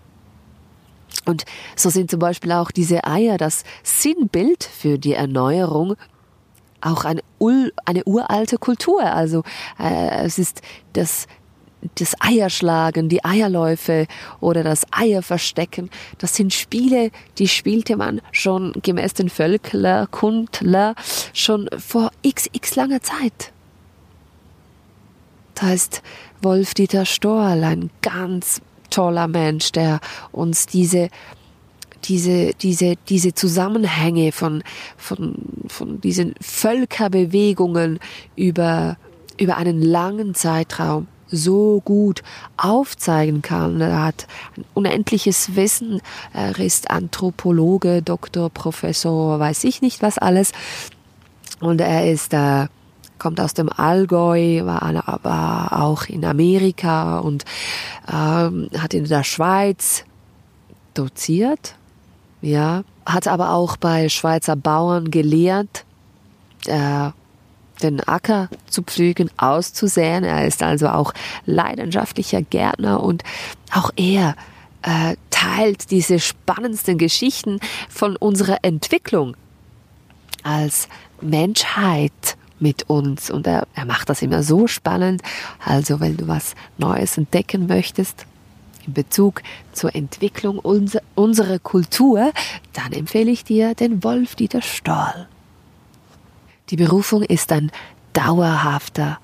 [1.25, 5.95] Und so sind zum Beispiel auch diese Eier das Sinnbild für die Erneuerung,
[6.79, 7.21] auch eine,
[7.85, 9.03] eine uralte Kultur.
[9.03, 9.43] Also
[9.79, 10.61] äh, es ist
[10.93, 11.27] das,
[11.95, 14.07] das Eierschlagen, die Eierläufe
[14.39, 15.89] oder das Eierverstecken.
[16.17, 20.95] Das sind Spiele, die spielte man schon gemäß den Völkler, Kundler
[21.33, 23.51] schon vor x, x langer Zeit.
[25.55, 26.01] Das heißt,
[26.41, 29.99] Wolf-Dieter Storl, ein ganz toller Mensch, der
[30.31, 31.09] uns diese
[32.05, 34.63] diese, diese, diese Zusammenhänge von,
[34.97, 35.35] von,
[35.67, 37.99] von diesen Völkerbewegungen
[38.35, 38.97] über,
[39.37, 42.23] über einen langen Zeitraum so gut
[42.57, 43.81] aufzeigen kann.
[43.81, 46.01] Er hat ein unendliches Wissen.
[46.33, 50.51] Er ist Anthropologe, Doktor, Professor, weiß ich nicht was alles.
[51.59, 52.67] Und er ist äh,
[53.21, 57.45] kommt aus dem Allgäu, war aber auch in Amerika und
[58.11, 60.05] ähm, hat in der Schweiz
[60.95, 61.75] doziert,
[62.41, 65.85] ja, hat aber auch bei Schweizer Bauern gelehrt,
[66.65, 67.11] äh,
[67.83, 70.23] den Acker zu pflügen, auszusäen.
[70.23, 71.13] Er ist also auch
[71.45, 73.23] leidenschaftlicher Gärtner und
[73.71, 74.35] auch er
[74.81, 79.35] äh, teilt diese spannendsten Geschichten von unserer Entwicklung
[80.43, 80.87] als
[81.21, 83.29] Menschheit mit uns.
[83.29, 85.21] Und er, er macht das immer so spannend.
[85.63, 88.25] Also wenn du was Neues entdecken möchtest,
[88.85, 89.41] in Bezug
[89.73, 92.31] zur Entwicklung unser, unserer Kultur,
[92.73, 95.27] dann empfehle ich dir den Wolf Dieter Stoll.
[96.71, 97.69] Die Berufung ist ein
[98.13, 99.19] dauerhafter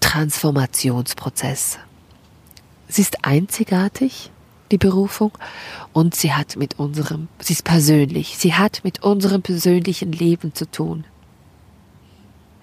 [0.00, 1.78] Transformationsprozess.
[2.88, 4.30] Sie ist einzigartig,
[4.70, 5.32] die Berufung,
[5.92, 10.70] und sie hat mit unserem, sie ist persönlich, sie hat mit unserem persönlichen Leben zu
[10.70, 11.04] tun.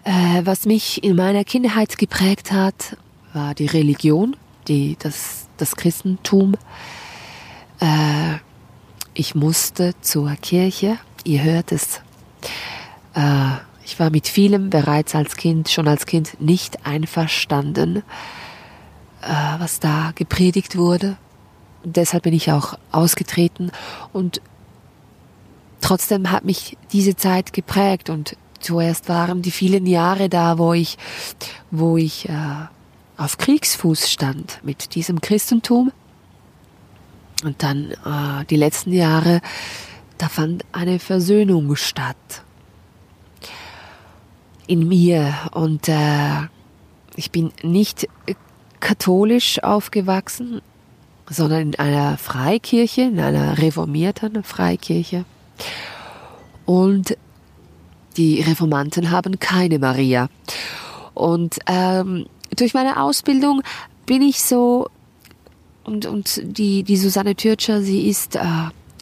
[0.05, 2.97] Äh, was mich in meiner Kindheit geprägt hat,
[3.33, 4.35] war die Religion,
[4.67, 6.55] die, das, das Christentum.
[7.79, 8.37] Äh,
[9.13, 12.01] ich musste zur Kirche, ihr hört es.
[13.13, 17.97] Äh, ich war mit vielem bereits als Kind, schon als Kind nicht einverstanden,
[19.21, 21.17] äh, was da gepredigt wurde.
[21.83, 23.71] Und deshalb bin ich auch ausgetreten
[24.13, 24.41] und
[25.81, 30.97] trotzdem hat mich diese Zeit geprägt und zuerst waren die vielen Jahre da, wo ich,
[31.71, 32.33] wo ich äh,
[33.17, 35.91] auf Kriegsfuß stand mit diesem Christentum.
[37.43, 39.41] Und dann äh, die letzten Jahre,
[40.17, 42.43] da fand eine Versöhnung statt
[44.67, 46.47] in mir und äh,
[47.15, 48.07] ich bin nicht
[48.79, 50.61] katholisch aufgewachsen,
[51.29, 55.25] sondern in einer Freikirche, in einer reformierten Freikirche.
[56.65, 57.17] Und
[58.17, 60.29] die Reformanten haben keine Maria.
[61.13, 63.61] Und ähm, durch meine Ausbildung
[64.05, 64.87] bin ich so
[65.83, 68.41] und und die die Susanne Türtscher, sie ist äh,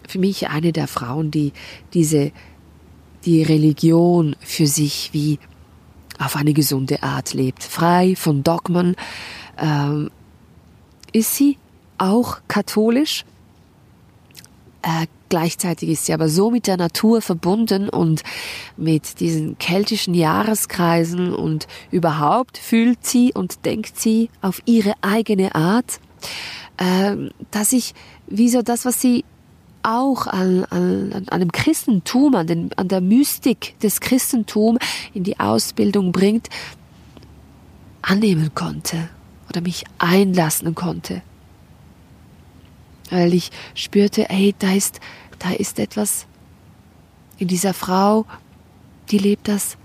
[0.07, 1.53] für mich eine der Frauen, die
[1.93, 2.31] diese
[3.25, 5.39] die Religion für sich wie
[6.21, 8.95] auf eine gesunde Art lebt, frei von Dogmen.
[9.57, 10.11] Ähm,
[11.11, 11.57] ist sie
[11.97, 13.25] auch katholisch?
[14.81, 18.23] Äh, gleichzeitig ist sie aber so mit der Natur verbunden und
[18.77, 25.99] mit diesen keltischen Jahreskreisen und überhaupt fühlt sie und denkt sie auf ihre eigene Art,
[26.77, 27.15] äh,
[27.51, 27.93] dass ich
[28.27, 29.23] wie so das, was sie
[29.83, 34.79] auch an, an, an einem Christentum, an, den, an der Mystik des Christentums
[35.13, 36.49] in die Ausbildung bringt,
[38.01, 39.09] annehmen konnte
[39.49, 41.21] oder mich einlassen konnte.
[43.09, 44.99] Weil ich spürte, ey, da ist,
[45.39, 46.25] da ist etwas
[47.37, 48.25] in dieser Frau,
[49.09, 49.77] die lebt das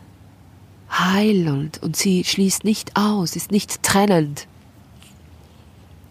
[0.91, 4.47] heil und, und sie schließt nicht aus, ist nicht trennend.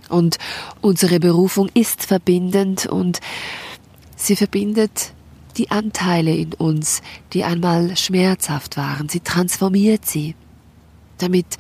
[0.10, 0.38] Und
[0.82, 3.22] unsere Berufung ist verbindend und
[4.16, 5.14] Sie verbindet
[5.58, 7.02] die Anteile in uns,
[7.34, 9.10] die einmal schmerzhaft waren.
[9.10, 10.36] Sie transformiert sie,
[11.18, 11.58] damit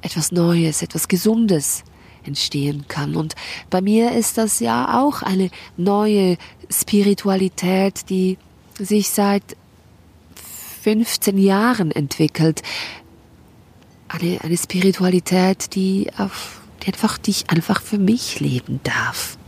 [0.00, 1.84] etwas Neues, etwas Gesundes
[2.24, 3.16] entstehen kann.
[3.16, 3.34] Und
[3.70, 6.36] bei mir ist das ja auch eine neue
[6.70, 8.38] Spiritualität, die
[8.78, 9.56] sich seit
[10.82, 12.62] 15 Jahren entwickelt.
[14.08, 19.38] Eine, eine Spiritualität, die, auf, die einfach, die einfach für mich leben darf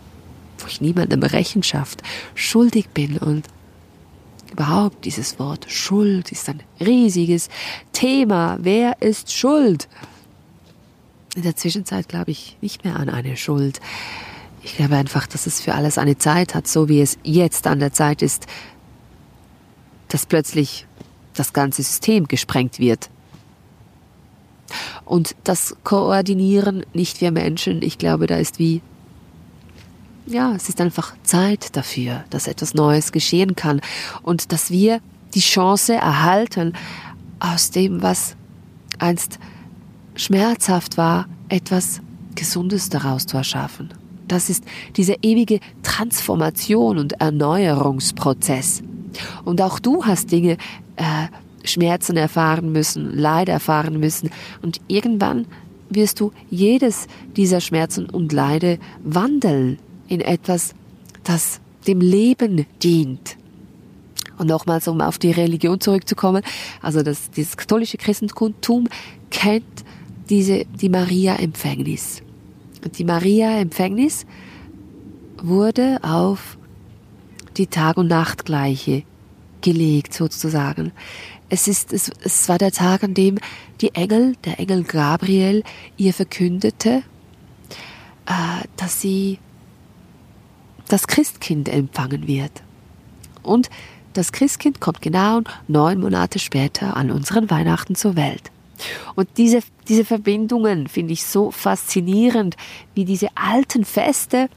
[0.59, 2.03] wo ich niemandem Rechenschaft
[2.35, 3.47] schuldig bin und
[4.53, 7.49] überhaupt dieses Wort Schuld ist ein riesiges
[7.92, 8.59] Thema.
[8.61, 9.88] Wer ist schuld?
[11.35, 13.81] In der Zwischenzeit glaube ich nicht mehr an eine Schuld.
[14.62, 17.79] Ich glaube einfach, dass es für alles eine Zeit hat, so wie es jetzt an
[17.79, 18.47] der Zeit ist,
[20.09, 20.87] dass plötzlich
[21.35, 23.11] das ganze System gesprengt wird.
[25.05, 28.81] Und das Koordinieren nicht wir Menschen, ich glaube, da ist wie
[30.27, 33.81] ja, es ist einfach Zeit dafür, dass etwas Neues geschehen kann
[34.23, 35.01] und dass wir
[35.35, 36.73] die Chance erhalten,
[37.39, 38.37] aus dem, was
[38.99, 39.39] einst
[40.15, 42.01] schmerzhaft war, etwas
[42.35, 43.93] Gesundes daraus zu erschaffen.
[44.27, 44.65] Das ist
[44.97, 48.83] dieser ewige Transformation und Erneuerungsprozess.
[49.45, 50.57] Und auch du hast Dinge,
[50.97, 51.29] äh,
[51.65, 54.31] Schmerzen erfahren müssen, Leid erfahren müssen.
[54.62, 55.47] Und irgendwann
[55.91, 60.75] wirst du jedes dieser Schmerzen und Leide wandeln in etwas,
[61.25, 63.37] das dem Leben dient.
[64.38, 66.42] Und nochmals, um auf die Religion zurückzukommen,
[66.83, 68.88] also das, dieses katholische Christentum
[69.31, 69.64] kennt
[70.29, 72.23] diese, die Maria-Empfängnis.
[72.85, 74.27] Und die Maria-Empfängnis
[75.42, 76.59] wurde auf
[77.57, 79.05] die Tag- und Nachtgleiche
[79.62, 80.92] gelegt, sozusagen.
[81.49, 83.38] Es ist, es, es war der Tag, an dem
[83.81, 85.62] die Engel, der Engel Gabriel,
[85.97, 87.03] ihr verkündete,
[88.27, 89.38] äh, dass sie
[90.89, 92.63] das Christkind empfangen wird.
[93.43, 93.71] Und
[94.13, 98.51] das Christkind kommt genau neun Monate später an unseren Weihnachten zur Welt.
[99.15, 102.57] Und diese, diese Verbindungen finde ich so faszinierend,
[102.95, 104.49] wie diese alten Feste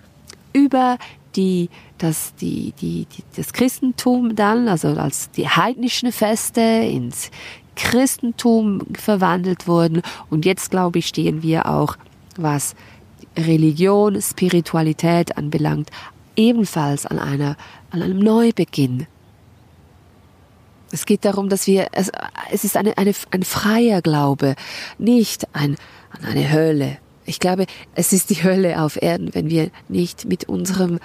[0.53, 0.97] über
[1.35, 7.31] die, das, die, die, die, das Christentum dann, also als die heidnischen Feste ins
[7.75, 10.01] Christentum verwandelt wurden.
[10.29, 11.95] Und jetzt, glaube ich, stehen wir auch,
[12.35, 12.75] was
[13.37, 15.89] Religion, Spiritualität anbelangt,
[16.39, 17.57] ebenfalls an, einer,
[17.91, 19.05] an einem Neubeginn.
[20.91, 22.09] Es geht darum, dass wir, es,
[22.51, 24.55] es ist eine, eine, ein freier Glaube,
[24.97, 25.75] nicht ein,
[26.09, 26.97] an eine Hölle.
[27.25, 30.99] Ich glaube, es ist die Hölle auf Erden, wenn wir nicht mit unserem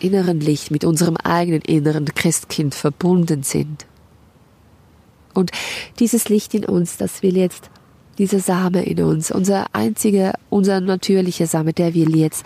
[0.00, 3.86] inneren Licht, mit unserem eigenen inneren Christkind verbunden sind.
[5.34, 5.52] Und
[6.00, 7.70] dieses Licht in uns, das will jetzt,
[8.18, 12.44] dieser Same in uns, unser einziger, unser natürlicher Same, der will jetzt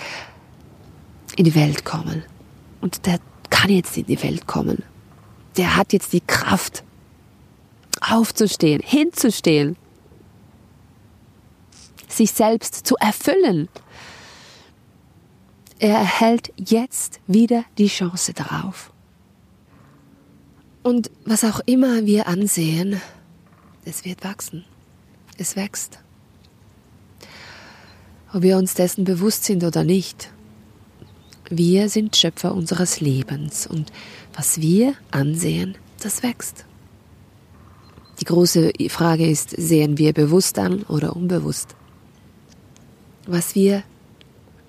[1.36, 2.22] in die Welt kommen.
[2.80, 3.18] Und der
[3.50, 4.82] kann jetzt in die Welt kommen.
[5.56, 6.82] Der hat jetzt die Kraft,
[8.00, 9.76] aufzustehen, hinzustehen,
[12.08, 13.68] sich selbst zu erfüllen.
[15.78, 18.92] Er erhält jetzt wieder die Chance darauf.
[20.82, 23.00] Und was auch immer wir ansehen,
[23.84, 24.64] es wird wachsen.
[25.38, 25.98] Es wächst.
[28.32, 30.30] Ob wir uns dessen bewusst sind oder nicht,
[31.50, 33.92] wir sind Schöpfer unseres Lebens und
[34.34, 36.64] was wir ansehen, das wächst.
[38.20, 41.74] Die große Frage ist, sehen wir bewusst an oder unbewusst?
[43.26, 43.82] Was wir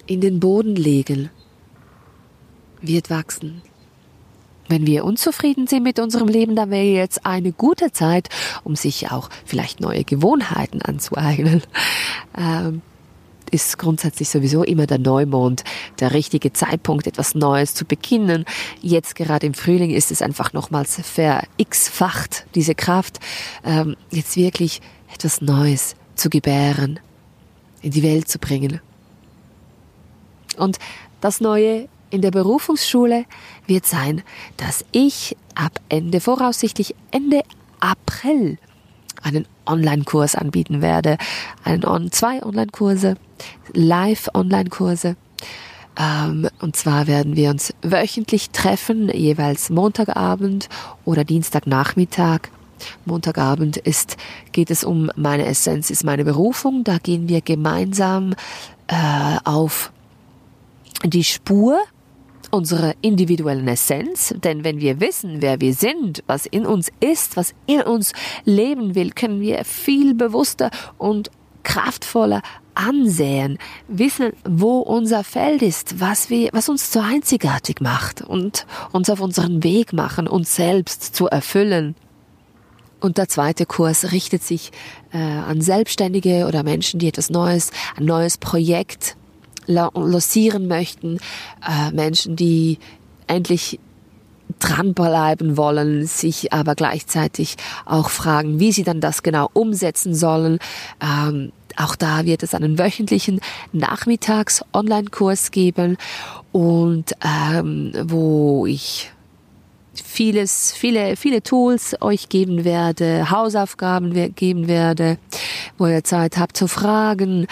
[0.08, 1.30] in den Boden legen,
[2.82, 3.62] wird wachsen.
[4.68, 8.30] Wenn wir unzufrieden sind mit unserem Leben, dann wäre jetzt eine gute Zeit,
[8.64, 11.62] um sich auch vielleicht neue Gewohnheiten anzueignen.
[12.38, 12.82] Ähm,
[13.56, 15.64] ist grundsätzlich sowieso immer der Neumond
[16.00, 18.46] der richtige Zeitpunkt, etwas Neues zu beginnen.
[18.82, 23.20] Jetzt gerade im Frühling ist es einfach nochmals ver-x-facht, diese Kraft,
[23.64, 24.82] ähm, jetzt wirklich
[25.14, 27.00] etwas Neues zu gebären,
[27.82, 28.82] in die Welt zu bringen.
[30.58, 30.78] Und
[31.22, 33.26] das Neue in der Berufungsschule
[33.68, 34.22] wird sein,
[34.58, 37.42] dass ich ab Ende, voraussichtlich Ende
[37.80, 38.58] April,
[39.24, 41.18] einen Online-Kurs anbieten werde.
[41.64, 43.16] Einen zwei Online-Kurse,
[43.74, 45.16] Live-Online-Kurse.
[45.98, 50.70] Ähm, und zwar werden wir uns wöchentlich treffen, jeweils Montagabend
[51.06, 52.50] oder Dienstagnachmittag.
[53.06, 54.18] Montagabend ist,
[54.52, 56.84] geht es um meine Essenz, ist meine Berufung.
[56.84, 58.34] Da gehen wir gemeinsam
[58.88, 59.92] äh, auf
[61.04, 61.80] die Spur
[62.52, 67.54] unserer individuellen Essenz, denn wenn wir wissen, wer wir sind, was in uns ist, was
[67.66, 68.14] in uns
[68.46, 71.32] leben will, können wir viel bewusster und
[71.64, 72.42] kraftvoller
[72.76, 73.58] ansehen,
[73.88, 79.20] wissen, wo unser Feld ist, was wir, was uns so einzigartig macht und uns auf
[79.22, 81.96] unseren Weg machen, uns selbst zu erfüllen.
[83.00, 84.72] Und der zweite Kurs richtet sich
[85.12, 89.16] äh, an Selbstständige oder Menschen, die etwas Neues, ein neues Projekt
[89.68, 91.20] lancieren möchten,
[91.68, 92.80] äh, Menschen, die
[93.28, 93.80] endlich
[94.60, 100.60] dranbleiben wollen, sich aber gleichzeitig auch fragen, wie sie dann das genau umsetzen sollen.
[101.02, 105.98] Ähm, auch da wird es einen wöchentlichen Nachmittags-Online-Kurs geben
[106.52, 109.12] und ähm, wo ich
[110.04, 115.18] vieles, viele, viele Tools euch geben werde, Hausaufgaben geben werde,
[115.78, 117.48] wo ihr Zeit habt zu fragen.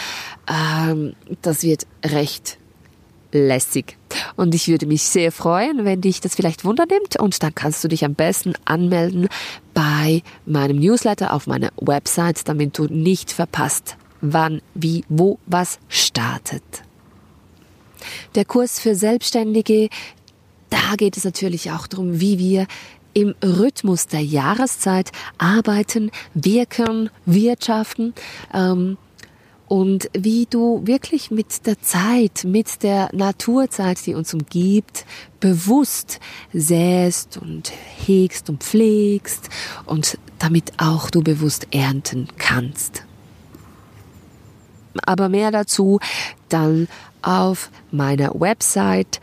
[0.47, 2.57] Ähm, das wird recht
[3.31, 3.97] lässig.
[4.35, 7.87] Und ich würde mich sehr freuen, wenn dich das vielleicht wundernimmt und dann kannst du
[7.87, 9.27] dich am besten anmelden
[9.73, 16.63] bei meinem Newsletter auf meiner Website, damit du nicht verpasst, wann, wie, wo, was startet.
[18.35, 19.89] Der Kurs für Selbstständige
[20.73, 22.65] da geht es natürlich auch darum, wie wir
[23.13, 28.15] im Rhythmus der Jahreszeit arbeiten, wirken, wirtschaften
[28.51, 28.97] ähm,
[29.67, 35.05] und wie du wirklich mit der Zeit, mit der Naturzeit, die uns umgibt,
[35.39, 36.19] bewusst
[36.53, 37.71] säst und
[38.03, 39.49] hegst und pflegst
[39.85, 43.03] und damit auch du bewusst ernten kannst.
[45.05, 45.99] Aber mehr dazu
[46.49, 46.87] dann
[47.21, 49.19] auf meiner Website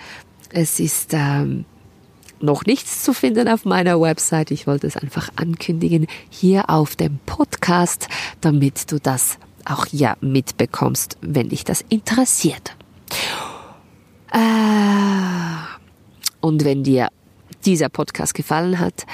[0.53, 1.65] es ist ähm,
[2.41, 4.51] noch nichts zu finden auf meiner Website.
[4.51, 8.09] Ich wollte es einfach ankündigen hier auf dem Podcast,
[8.41, 12.75] damit du das auch hier mitbekommst, wenn dich das interessiert.
[14.33, 14.39] Äh,
[16.41, 17.09] und wenn dir
[17.65, 19.07] dieser Podcast gefallen hat,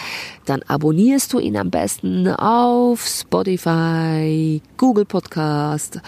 [0.45, 6.01] dann abonnierst du ihn am besten auf Spotify, Google Podcast,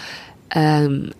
[0.55, 1.11] ähm,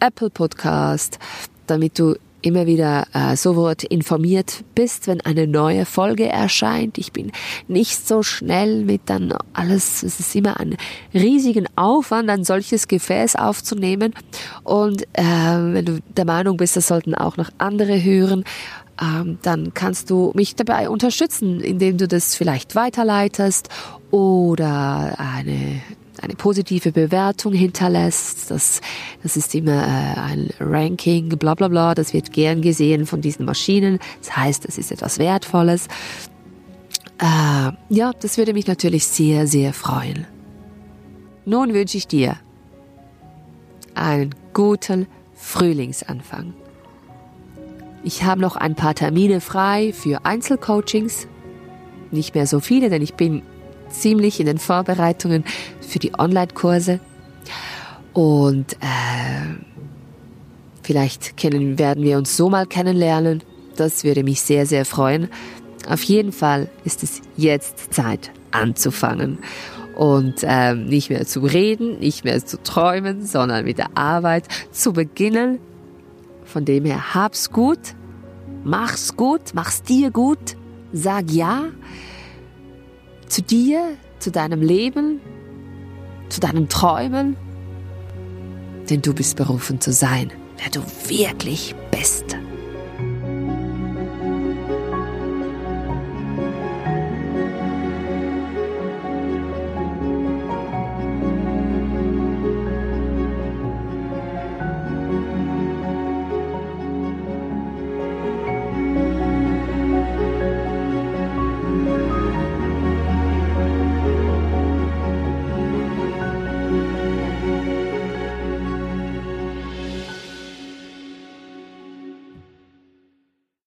[0.00, 1.18] Apple Podcast,
[1.66, 6.98] damit du immer wieder äh, sofort informiert bist, wenn eine neue Folge erscheint.
[6.98, 7.32] Ich bin
[7.68, 10.76] nicht so schnell mit dann alles, es ist immer ein
[11.12, 14.14] riesigen Aufwand, ein solches Gefäß aufzunehmen.
[14.64, 18.44] Und äh, wenn du der Meinung bist, das sollten auch noch andere hören,
[19.00, 23.68] ähm, dann kannst du mich dabei unterstützen, indem du das vielleicht weiterleitest
[24.10, 25.80] oder eine
[26.22, 28.50] eine positive Bewertung hinterlässt.
[28.50, 28.80] Das,
[29.22, 31.94] das ist immer äh, ein Ranking, bla bla bla.
[31.94, 33.98] Das wird gern gesehen von diesen Maschinen.
[34.20, 35.88] Das heißt, es ist etwas Wertvolles.
[37.18, 40.26] äh, ja, das würde mich natürlich sehr, sehr freuen.
[41.44, 42.36] Nun wünsche ich dir
[43.94, 46.54] einen guten Frühlingsanfang.
[48.02, 51.26] Ich habe noch ein paar Termine frei für Einzelcoachings.
[52.10, 53.42] Nicht mehr so viele, denn ich bin
[53.90, 55.44] ziemlich in den Vorbereitungen
[55.80, 57.00] für die Online-Kurse.
[58.12, 59.54] Und äh,
[60.82, 63.42] vielleicht kennen, werden wir uns so mal kennenlernen.
[63.76, 65.28] Das würde mich sehr, sehr freuen.
[65.88, 69.38] Auf jeden Fall ist es jetzt Zeit anzufangen
[69.96, 74.92] und ähm, nicht mehr zu reden, nicht mehr zu träumen, sondern mit der Arbeit zu
[74.92, 75.58] beginnen.
[76.44, 77.78] Von dem her, hab's gut,
[78.64, 80.56] mach's gut, mach's dir gut,
[80.92, 81.64] sag ja
[83.30, 85.20] zu dir, zu deinem Leben,
[86.28, 87.36] zu deinen Träumen,
[88.88, 92.36] denn du bist berufen zu sein, wer du wirklich bist.